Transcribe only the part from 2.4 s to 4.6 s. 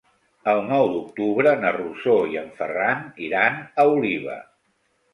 en Ferran iran a Oliva.